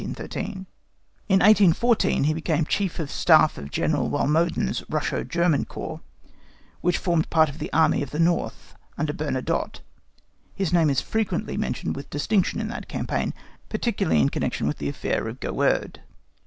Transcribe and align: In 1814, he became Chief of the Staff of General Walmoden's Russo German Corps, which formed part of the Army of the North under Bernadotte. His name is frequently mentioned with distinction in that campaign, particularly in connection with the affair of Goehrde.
In 0.01 0.15
1814, 0.15 2.23
he 2.23 2.33
became 2.33 2.65
Chief 2.65 2.97
of 2.97 3.09
the 3.09 3.13
Staff 3.13 3.59
of 3.59 3.69
General 3.69 4.09
Walmoden's 4.09 4.83
Russo 4.89 5.23
German 5.23 5.63
Corps, 5.65 6.01
which 6.81 6.97
formed 6.97 7.29
part 7.29 7.49
of 7.49 7.59
the 7.59 7.71
Army 7.71 8.01
of 8.01 8.09
the 8.09 8.17
North 8.17 8.75
under 8.97 9.13
Bernadotte. 9.13 9.81
His 10.55 10.73
name 10.73 10.89
is 10.89 11.01
frequently 11.01 11.55
mentioned 11.55 11.95
with 11.95 12.09
distinction 12.09 12.59
in 12.59 12.69
that 12.69 12.87
campaign, 12.87 13.31
particularly 13.69 14.19
in 14.19 14.29
connection 14.29 14.65
with 14.65 14.79
the 14.79 14.89
affair 14.89 15.27
of 15.27 15.39
Goehrde. 15.39 15.99